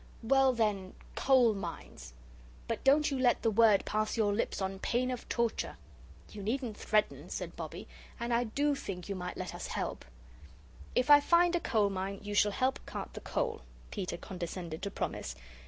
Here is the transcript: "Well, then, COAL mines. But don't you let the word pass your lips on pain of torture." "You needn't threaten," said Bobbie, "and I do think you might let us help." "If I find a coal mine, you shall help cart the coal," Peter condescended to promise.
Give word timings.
"Well, 0.23 0.51
then, 0.51 0.95
COAL 1.13 1.53
mines. 1.53 2.13
But 2.67 2.83
don't 2.83 3.11
you 3.11 3.19
let 3.19 3.43
the 3.43 3.51
word 3.51 3.85
pass 3.85 4.17
your 4.17 4.33
lips 4.33 4.59
on 4.59 4.79
pain 4.79 5.11
of 5.11 5.29
torture." 5.29 5.77
"You 6.31 6.41
needn't 6.41 6.75
threaten," 6.75 7.29
said 7.29 7.55
Bobbie, 7.55 7.87
"and 8.19 8.33
I 8.33 8.45
do 8.45 8.73
think 8.73 9.09
you 9.09 9.13
might 9.15 9.37
let 9.37 9.53
us 9.53 9.67
help." 9.67 10.03
"If 10.95 11.11
I 11.11 11.19
find 11.19 11.55
a 11.55 11.59
coal 11.59 11.91
mine, 11.91 12.19
you 12.23 12.33
shall 12.33 12.51
help 12.51 12.79
cart 12.87 13.13
the 13.13 13.21
coal," 13.21 13.61
Peter 13.91 14.17
condescended 14.17 14.81
to 14.81 14.89
promise. 14.89 15.35